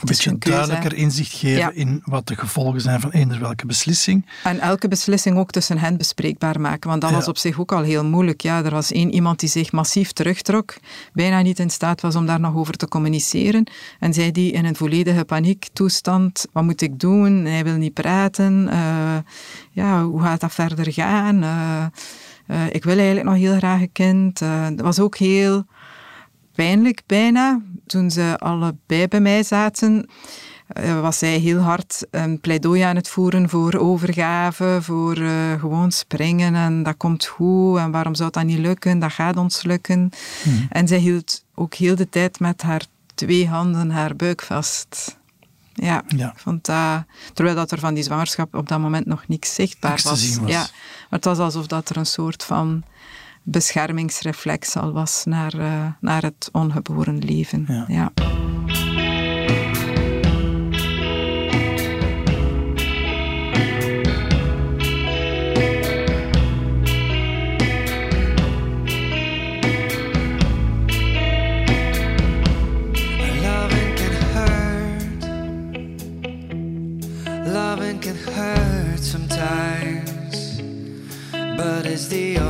[0.00, 1.70] een beetje een duidelijker inzicht geven Ja.
[1.74, 4.26] in wat de gevolgen zijn van eender welke beslissing.
[4.42, 7.16] En elke beslissing ook tussen hen bespreekbaar maken, want dat Ja.
[7.16, 8.40] was op zich ook al heel moeilijk.
[8.40, 10.76] Ja, er was één iemand die zich massief terugtrok,
[11.12, 13.70] bijna niet in staat was om daar nog over te communiceren.
[13.98, 17.44] En zij die in een volledige paniektoestand, wat moet ik doen?
[17.44, 18.68] Hij wil niet praten.
[18.70, 19.16] Eh,
[19.70, 21.42] ja, hoe gaat dat verder gaan?
[21.42, 21.84] Eh,
[22.46, 24.38] eh, ik wil eigenlijk nog heel graag een kind.
[24.38, 25.64] Dat was ook heel
[26.64, 30.08] pijnlijk bijna, toen ze allebei bij mij zaten
[30.68, 35.92] eh, was zij heel hard een pleidooi aan het voeren voor overgave, voor eh, gewoon
[35.92, 40.10] springen en dat komt goed en waarom zou dat niet lukken, dat gaat ons lukken.
[40.42, 40.66] Hmm.
[40.70, 42.82] En zij hield ook heel de tijd met haar
[43.14, 45.16] twee handen haar buik vast.
[45.74, 46.32] Ja, Ja.
[46.36, 50.02] vond dat, terwijl dat er van die zwangerschap op dat moment nog niks zichtbaar Niks
[50.02, 50.20] was.
[50.32, 50.50] zien was.
[50.50, 50.68] Ja, maar
[51.18, 52.82] het was alsof dat er een soort van
[53.50, 57.64] beschermingsreflex al was naar, eh, naar het ongeboren leven.
[57.68, 57.84] Ja.
[57.88, 58.12] ja.
[73.42, 75.24] Loving can hurt.
[77.46, 80.60] Loving can hurt sometimes.
[81.56, 82.47] But it's the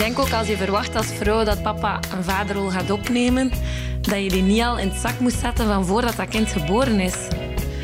[0.00, 3.50] denk ook als je verwacht als vrouw dat papa een vaderrol gaat opnemen,
[4.00, 7.00] dat je die niet al in het zak moet zetten van voordat dat kind geboren
[7.00, 7.16] is.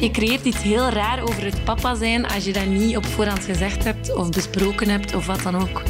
[0.00, 3.44] Je creëert iets heel raar over het papa zijn als je dat niet op voorhand
[3.44, 5.83] gezegd hebt of besproken hebt of wat dan ook.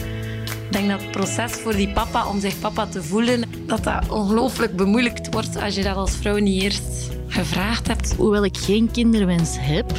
[0.45, 4.09] Ik denk dat het proces voor die papa om zich papa te voelen, dat dat
[4.09, 8.15] ongelooflijk bemoeilijkt wordt als je dat als vrouw niet eerst gevraagd hebt.
[8.17, 9.93] Hoewel ik geen kinderwens heb,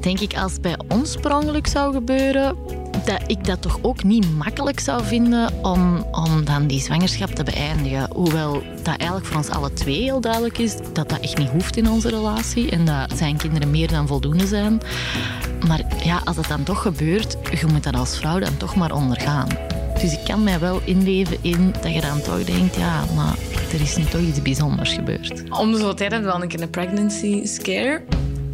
[0.00, 2.56] denk ik als het bij ons per ongeluk zou gebeuren,
[3.06, 7.42] dat ik dat toch ook niet makkelijk zou vinden om, om dan die zwangerschap te
[7.42, 8.08] beëindigen.
[8.12, 11.76] Hoewel dat eigenlijk voor ons alle twee heel duidelijk is dat dat echt niet hoeft
[11.76, 14.80] in onze relatie en dat zijn kinderen meer dan voldoende zijn.
[15.66, 18.92] Maar ja, als het dan toch gebeurt, je moet dat als vrouw dan toch maar
[18.92, 19.48] ondergaan.
[20.00, 23.34] Dus ik kan mij wel inleven in dat je dan toch denkt, ja, maar
[23.72, 25.50] er is nu toch iets bijzonders gebeurd.
[25.50, 28.02] Om de zoveel tijd hebben we wel een een pregnancy scare.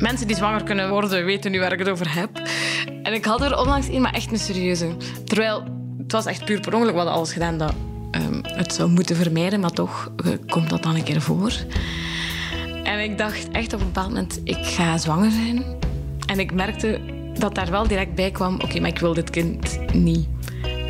[0.02, 2.30] Mensen die zwanger kunnen worden, weten nu waar ik het over heb.
[3.02, 4.96] En ik had er onlangs een, maar echt een serieuze.
[5.24, 5.62] Terwijl,
[5.98, 6.90] het was echt puur per ongeluk.
[6.90, 7.74] We hadden alles gedaan dat
[8.10, 11.52] ehm, het zou moeten vermijden, maar toch eh, komt dat dan een keer voor.
[12.82, 15.64] En ik dacht echt op een bepaald moment, ik ga zwanger zijn.
[16.26, 17.00] En ik merkte
[17.38, 20.28] dat daar wel direct bij kwam, oké, maar ik wil dit kind niet.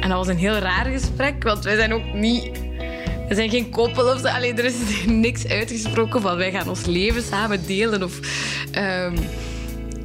[0.01, 2.62] En dat was een heel raar gesprek, want wij zijn ook niet...
[3.33, 4.27] We zijn geen koppel of zo.
[4.27, 4.75] Allee, er is
[5.07, 8.03] niks uitgesproken van wij gaan ons leven samen delen.
[8.03, 8.21] Of,
[8.73, 9.15] ehm,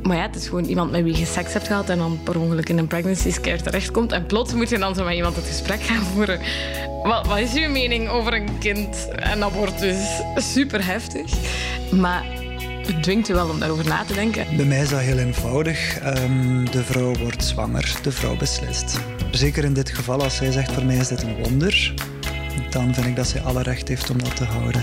[0.04, 2.40] maar ja, het is gewoon iemand met wie je seks hebt gehad en dan per
[2.40, 4.12] ongeluk in een pregnancy scare terechtkomt.
[4.12, 6.40] En plots moet je dan zo met iemand het gesprek gaan voeren.
[7.04, 9.08] Wat, wat is uw mening over een kind?
[9.16, 11.32] En dat wordt dus super heftig.
[11.92, 12.26] Maar
[12.86, 14.56] het dwingt je wel om daarover na te denken.
[14.56, 16.00] Bij mij is dat heel eenvoudig.
[16.00, 19.00] Ehm, de vrouw wordt zwanger, de vrouw beslist.
[19.32, 21.94] Zeker in dit geval, als zij zegt voor mij is dit een wonder,
[22.70, 24.82] dan vind ik dat zij alle recht heeft om dat te houden.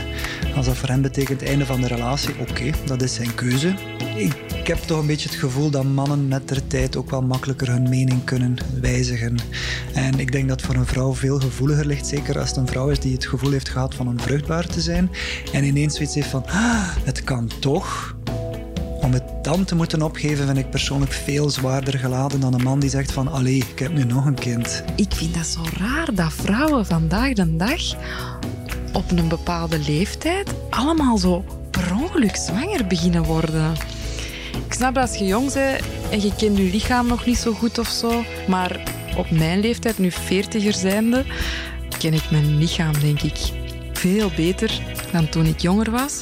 [0.56, 3.74] Als dat voor hem betekent einde van de relatie, oké, dat is zijn keuze.
[4.16, 7.68] Ik heb toch een beetje het gevoel dat mannen met der tijd ook wel makkelijker
[7.68, 9.36] hun mening kunnen wijzigen.
[9.94, 12.88] En ik denk dat voor een vrouw veel gevoeliger ligt, zeker als het een vrouw
[12.88, 15.10] is die het gevoel heeft gehad van onvruchtbaar te zijn
[15.52, 18.16] en ineens zoiets heeft van, ah, het kan toch.
[19.04, 22.80] Om het dan te moeten opgeven vind ik persoonlijk veel zwaarder geladen dan een man
[22.80, 24.84] die zegt van allee, ik heb nu nog een kind.
[24.96, 27.80] Ik vind dat zo raar dat vrouwen vandaag de dag
[28.92, 33.72] op een bepaalde leeftijd allemaal zo per ongeluk zwanger beginnen worden.
[34.66, 37.52] Ik snap dat als je jong bent en je kent je lichaam nog niet zo
[37.52, 38.82] goed of zo, maar
[39.16, 41.24] op mijn leeftijd, nu 40er zijnde,
[41.98, 43.36] ken ik mijn lichaam, denk ik,
[43.92, 44.80] veel beter
[45.12, 46.20] dan toen ik jonger was.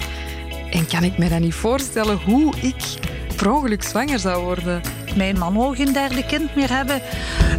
[0.73, 2.99] En kan ik me dan niet voorstellen hoe ik
[3.37, 4.81] per ongeluk zwanger zou worden.
[5.17, 7.03] Mijn man wou geen derde kind meer hebben.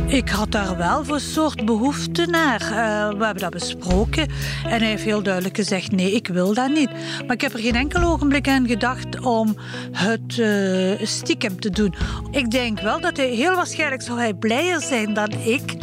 [0.07, 2.61] Ik had daar wel voor soort behoefte naar.
[2.61, 4.27] Uh, we hebben dat besproken.
[4.63, 6.89] En hij heeft heel duidelijk gezegd: nee, ik wil dat niet.
[7.25, 9.55] Maar ik heb er geen enkel ogenblik aan gedacht om
[9.91, 11.93] het uh, stiekem te doen.
[12.31, 15.75] Ik denk wel dat hij heel waarschijnlijk zou hij blijer zijn dan ik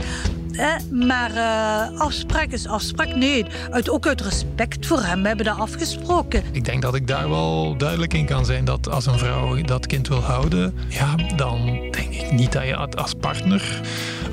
[0.90, 3.14] maar uh, afspraak is afspraak.
[3.14, 5.22] Nee, uit, ook uit respect voor hem.
[5.22, 6.42] We hebben dat afgesproken.
[6.52, 9.86] Ik denk dat ik daar wel duidelijk in kan zijn dat als een vrouw dat
[9.86, 13.80] kind wil houden, ja, dan denk ik niet dat je als partner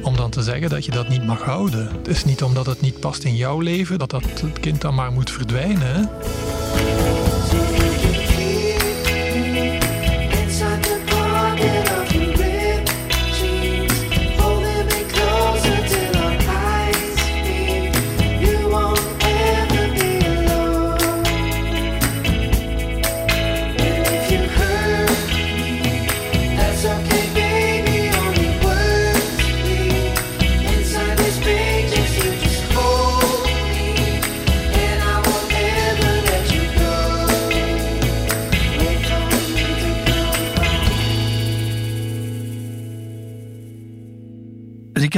[0.02, 1.88] om dan te zeggen dat je dat niet mag houden.
[1.98, 4.24] Het is niet omdat het niet past in jouw leven dat dat
[4.60, 6.10] kind dan maar moet verdwijnen.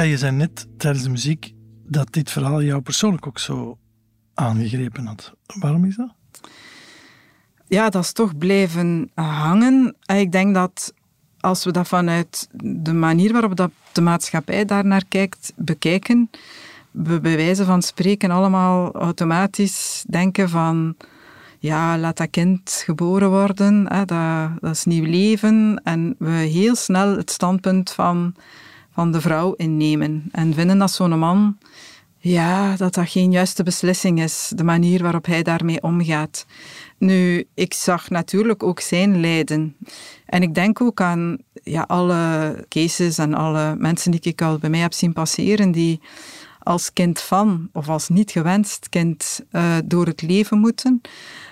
[0.10, 1.54] Je zei net tijdens de muziek
[1.88, 3.78] dat dit verhaal jou persoonlijk ook zo
[4.34, 5.34] aangegrepen had.
[5.60, 6.13] Waarom is dat?
[7.67, 9.95] Ja, dat is toch blijven hangen.
[10.06, 10.93] Ik denk dat
[11.39, 16.30] als we dat vanuit de manier waarop dat de maatschappij daarnaar kijkt, bekijken,
[16.91, 20.95] we bij wijze van spreken allemaal automatisch denken van
[21.60, 25.82] ja, laat dat kind geboren worden, hè, dat, dat is nieuw leven.
[25.84, 28.34] En we heel snel het standpunt van
[28.99, 30.29] van de vrouw innemen.
[30.31, 31.57] En vinden dat zo'n man,
[32.17, 36.45] ja, dat dat geen juiste beslissing is, de manier waarop hij daarmee omgaat.
[36.97, 39.75] Nu, ik zag natuurlijk ook zijn lijden.
[40.25, 44.69] En ik denk ook aan ja, alle cases en alle mensen die ik al bij
[44.69, 45.99] mij heb zien passeren, die
[46.59, 51.01] als kind van of als niet gewenst kind uh, door het leven moeten,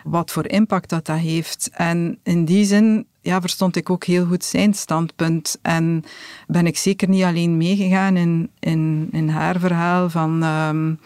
[0.04, 1.70] wat voor impact dat dat heeft.
[1.74, 5.58] En in die zin ja, verstond ik ook heel goed zijn standpunt.
[5.62, 6.04] En
[6.48, 10.44] ben ik zeker niet alleen meegegaan in, in, in haar verhaal van...
[10.44, 11.00] Um,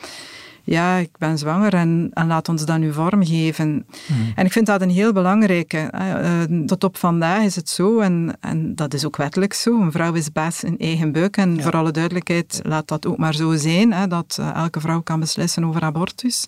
[0.63, 3.86] ja, ik ben zwanger en, en laat ons dat nu vormgeven.
[4.05, 4.31] Hmm.
[4.36, 5.91] En ik vind dat een heel belangrijke.
[5.95, 9.81] Uh, tot op vandaag is het zo, en, en dat is ook wettelijk zo.
[9.81, 11.38] Een vrouw is baas in eigen buik.
[11.38, 15.01] En voor alle duidelijkheid, laat dat ook maar zo zijn, hè, dat uh, elke vrouw
[15.01, 16.47] kan beslissen over abortus.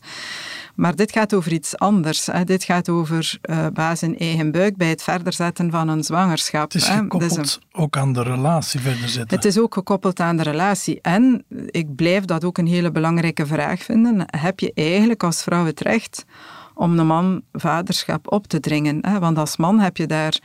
[0.75, 2.25] Maar dit gaat over iets anders.
[2.25, 2.43] Hè.
[2.43, 6.71] Dit gaat over uh, baas in eigen buik bij het verder zetten van een zwangerschap.
[6.71, 9.37] Het is gekoppeld dus ook aan de relatie verder zetten.
[9.37, 11.01] Het is ook gekoppeld aan de relatie.
[11.01, 14.23] En ik blijf dat ook een hele belangrijke vraag vinden.
[14.25, 16.25] Heb je eigenlijk als vrouw het recht
[16.73, 18.97] om de man vaderschap op te dringen?
[19.01, 19.19] Hè?
[19.19, 20.39] Want als man heb je daar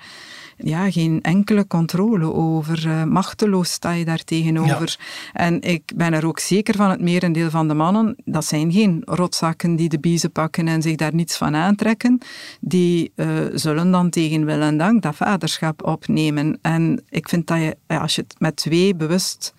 [0.58, 2.86] ja, geen enkele controle over.
[2.86, 4.98] Uh, machteloos sta je daar tegenover.
[5.32, 9.02] En ik ben er ook zeker van, het merendeel van de mannen, dat zijn geen
[9.04, 12.18] rotzakken die de biezen pakken en zich daar niets van aantrekken.
[12.60, 16.58] Die uh, zullen dan tegen wil en dank dat vaderschap opnemen.
[16.62, 19.54] En ik vind dat je, als je het met twee bewust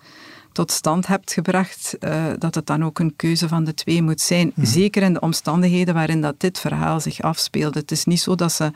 [0.52, 4.20] tot stand hebt gebracht, uh, dat het dan ook een keuze van de twee moet
[4.20, 4.52] zijn.
[4.54, 4.66] Mhm.
[4.66, 7.78] Zeker in de omstandigheden waarin dat dit verhaal zich afspeelde.
[7.78, 8.72] Het is niet zo dat ze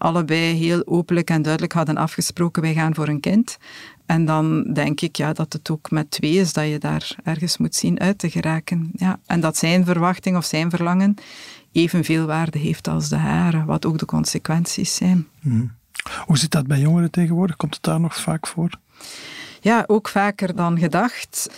[0.00, 3.58] allebei heel openlijk en duidelijk hadden afgesproken, wij gaan voor een kind.
[4.06, 7.58] En dan denk ik ja, dat het ook met twee is dat je daar ergens
[7.58, 8.90] moet zien uit te geraken.
[8.96, 9.18] Ja.
[9.26, 11.14] En dat zijn verwachting of zijn verlangen
[11.72, 15.28] evenveel waarde heeft als de hare, wat ook de consequenties zijn.
[15.40, 15.64] Mhm.
[16.26, 17.56] Hoe zit dat bij jongeren tegenwoordig?
[17.56, 18.70] Komt het daar nog vaak voor?
[19.60, 21.50] Ja, ook vaker dan gedacht.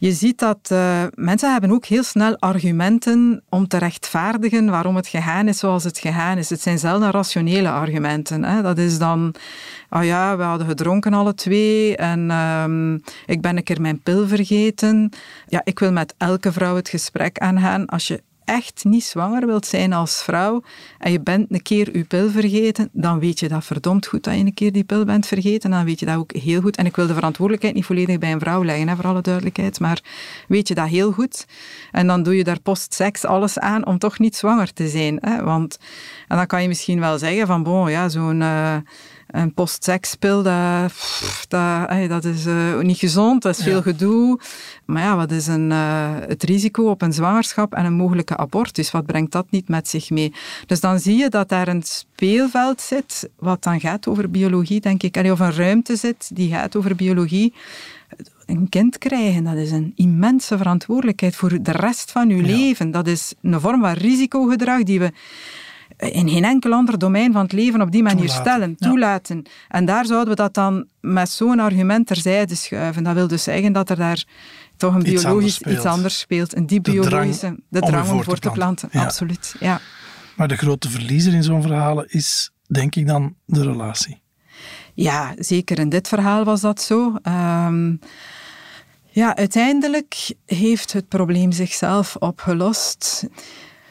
[0.00, 5.08] Je ziet dat uh, mensen hebben ook heel snel argumenten om te rechtvaardigen waarom het
[5.08, 6.50] gegaan is zoals het gegaan is.
[6.50, 8.44] Het zijn zelden rationele argumenten.
[8.44, 8.62] Hè.
[8.62, 9.34] Dat is dan,
[9.90, 14.28] oh ja, we hadden gedronken alle twee en um, ik ben een keer mijn pil
[14.28, 15.10] vergeten.
[15.48, 17.86] Ja, ik wil met elke vrouw het gesprek aangaan.
[17.86, 20.62] Als je echt niet zwanger wilt zijn als vrouw
[20.98, 24.34] en je bent een keer je pil vergeten, dan weet je dat verdomd goed dat
[24.34, 25.70] je een keer die pil bent vergeten.
[25.70, 26.76] Dan weet je dat ook heel goed.
[26.76, 30.00] En ik wil de verantwoordelijkheid niet volledig bij een vrouw leggen, voor alle duidelijkheid, maar
[30.48, 31.46] weet je dat heel goed.
[31.92, 35.18] En dan doe je daar postseks alles aan om toch niet zwanger te zijn.
[35.20, 35.42] Hè?
[35.42, 35.78] Want,
[36.28, 38.40] en dan kan je misschien wel zeggen van, bon, ja, zo'n...
[38.40, 38.76] Uh,
[39.30, 40.92] een postsekspil, dat,
[41.48, 44.40] dat, dat is uh, niet gezond, dat is veel gedoe.
[44.84, 48.90] Maar ja, wat is een, uh, het risico op een zwangerschap en een mogelijke abortus?
[48.90, 50.32] Wat brengt dat niet met zich mee?
[50.66, 55.02] Dus dan zie je dat daar een speelveld zit, wat dan gaat over biologie, denk
[55.02, 55.16] ik.
[55.16, 57.54] of een ruimte zit die gaat over biologie
[58.46, 62.90] een kind krijgen, dat is een immense verantwoordelijkheid voor de rest van uw leven.
[62.90, 65.12] Dat is een vorm van risicogedrag die we
[65.98, 68.88] in geen enkel ander domein van het leven op die manier Toelaten, stellen, ja.
[68.88, 69.42] toelaten.
[69.68, 73.02] En daar zouden we dat dan met zo'n argument terzijde schuiven.
[73.02, 74.24] Dat wil dus zeggen dat er daar
[74.76, 75.76] toch een Iets anders biologisch speelt.
[75.76, 76.56] iets anders speelt.
[76.56, 78.88] Een die De drang biologische, de drang om voor te planten.
[78.92, 79.04] Ja.
[79.04, 79.80] Absoluut, ja.
[80.36, 84.22] Maar de grote verliezer in zo'n verhalen is, denk ik dan, de relatie.
[84.94, 87.14] Ja, zeker in dit verhaal was dat zo.
[87.22, 87.94] Ehm,
[89.06, 93.26] ja, uiteindelijk heeft het probleem zichzelf opgelost.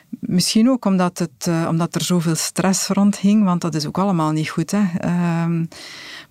[0.10, 4.32] Misschien ook omdat, het, eh, omdat er zoveel stress rondhing, want dat is ook allemaal
[4.32, 4.72] niet goed.
[4.72, 4.84] Hè.
[4.98, 5.66] Ehm,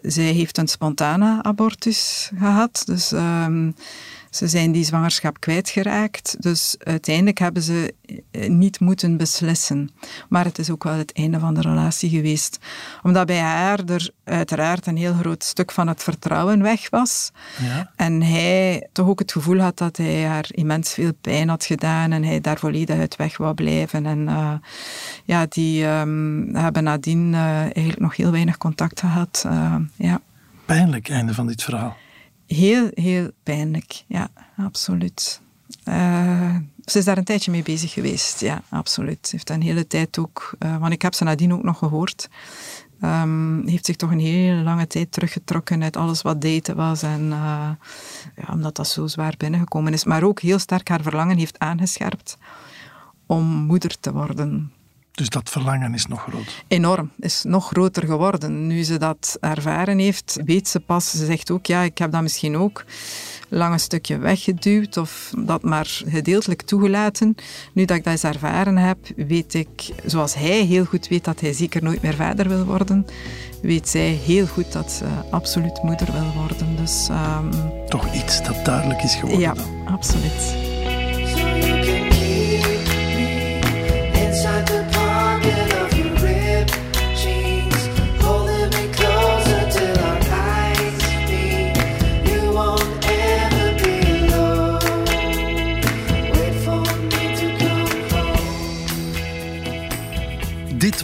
[0.00, 3.70] zij heeft een spontane abortus gehad, dus ehm,
[4.36, 6.36] ze zijn die zwangerschap kwijtgeraakt.
[6.38, 7.94] Dus uiteindelijk hebben ze
[8.30, 9.90] eh, niet moeten beslissen.
[10.28, 12.58] Maar het is ook wel het einde van de relatie geweest.
[13.02, 17.30] Omdat bij haar er uiteraard een heel groot stuk van het vertrouwen weg was.
[17.62, 17.92] Ja.
[17.96, 22.12] En hij toch ook het gevoel had dat hij haar immens veel pijn had gedaan
[22.12, 24.06] en hij daar volledig uit weg wou blijven.
[24.06, 24.52] En eh,
[25.24, 29.44] ja, die ehm, hebben nadien eh, eigenlijk nog heel weinig contact gehad.
[29.46, 30.20] Eh, ja.
[30.64, 31.96] Pijnlijk einde van dit verhaal.
[32.46, 34.04] Heel, heel pijnlijk.
[34.06, 35.40] Ja, absoluut.
[35.84, 38.40] Eh, ze is daar een tijdje mee bezig geweest.
[38.40, 39.30] Ja, absoluut.
[39.30, 40.54] Heeft een hele tijd ook...
[40.58, 42.28] eh, want ik heb ze nadien ook nog gehoord.
[43.00, 47.02] ehm, heeft zich toch een hele lange tijd teruggetrokken uit alles wat daten was.
[47.02, 47.70] En eh,
[48.36, 50.04] ja, omdat dat zo zwaar binnengekomen is.
[50.04, 52.38] Maar ook heel sterk haar verlangen heeft aangescherpt
[53.26, 54.72] om moeder te worden.
[55.16, 56.64] Dus dat verlangen is nog groot.
[56.68, 58.66] Enorm, is nog groter geworden.
[58.66, 61.10] Nu ze dat ervaren heeft, weet ze pas.
[61.10, 62.84] Ze zegt ook, ja, ik heb dat misschien ook
[63.48, 67.34] lang een stukje weggeduwd of dat maar gedeeltelijk toegelaten.
[67.72, 69.68] Nu dat ik dat eens ervaren heb, weet ik,
[70.04, 73.06] zoals hij heel goed weet dat hij zeker nooit meer vader wil worden,
[73.62, 76.76] weet zij heel goed dat ze absoluut moeder wil worden.
[76.76, 77.50] Dus ehm,
[77.88, 79.40] Toch iets dat duidelijk is geworden.
[79.40, 79.86] ja, dan.
[79.86, 80.65] absoluut.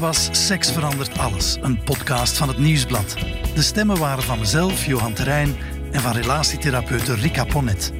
[0.02, 3.16] Was Seks verandert alles, een podcast van het Nieuwsblad.
[3.54, 5.56] De stemmen waren van mezelf, Johan Terrein,
[5.92, 7.92] en van relatietherapeute Rika Ponnet.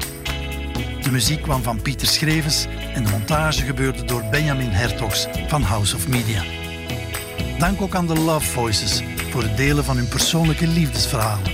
[1.03, 5.97] De muziek kwam van Pieter Schrevens en de montage gebeurde door Benjamin Hertogs van House
[5.97, 6.43] of Media.
[7.59, 11.53] Dank ook aan de Love Voices voor het delen van hun persoonlijke liefdesverhalen.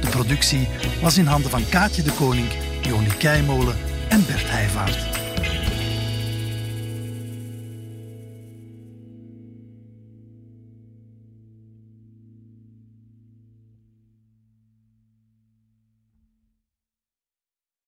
[0.00, 0.68] De productie
[1.02, 2.48] was in handen van Kaatje de Koning,
[2.82, 3.76] Joni Keimolen
[4.08, 5.13] en Bert Heijvaart.